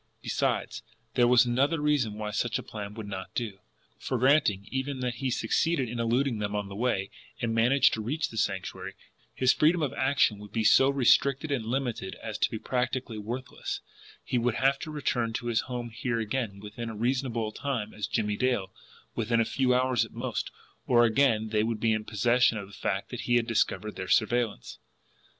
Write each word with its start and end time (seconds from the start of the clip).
Besides, 0.23 0.81
there 1.13 1.27
was 1.27 1.45
another 1.45 1.79
reason 1.79 2.15
why 2.15 2.31
such 2.31 2.57
a 2.57 2.63
plan 2.63 2.95
would 2.95 3.05
not 3.07 3.35
do; 3.35 3.59
for, 3.99 4.17
granting 4.17 4.67
even 4.71 4.99
that 5.01 5.17
he 5.21 5.29
succeeded 5.29 5.87
in 5.87 5.99
eluding 5.99 6.39
them 6.39 6.55
on 6.55 6.69
the 6.69 6.75
way, 6.75 7.11
and 7.39 7.53
managed 7.53 7.93
to 7.93 8.01
reach 8.01 8.29
the 8.29 8.37
Sanctuary, 8.37 8.95
his 9.35 9.53
freedom 9.53 9.83
of 9.83 9.93
action 9.93 10.39
would 10.39 10.51
be 10.51 10.63
so 10.63 10.89
restricted 10.89 11.51
and 11.51 11.65
limited 11.67 12.15
as 12.15 12.39
to 12.39 12.49
be 12.49 12.57
practically 12.57 13.19
worthless 13.19 13.79
he 14.23 14.39
would 14.39 14.55
have 14.55 14.79
to 14.79 14.89
return 14.89 15.33
to 15.33 15.45
his 15.45 15.61
home 15.69 15.91
here 15.91 16.19
again 16.19 16.59
within 16.59 16.89
a 16.89 16.95
reasonable 16.95 17.51
time 17.51 17.93
as 17.93 18.07
Jimmie 18.07 18.37
Dale, 18.37 18.73
within 19.13 19.39
a 19.39 19.45
few 19.45 19.71
hours 19.71 20.03
at 20.03 20.13
most 20.13 20.49
or 20.87 21.05
again 21.05 21.49
they 21.49 21.61
would 21.61 21.79
be 21.79 21.93
in 21.93 22.05
possession 22.05 22.57
of 22.57 22.65
the 22.65 22.73
fact 22.73 23.11
that 23.11 23.21
he 23.29 23.35
had 23.35 23.45
discovered 23.45 23.97
their 23.97 24.07
surveillance. 24.07 24.79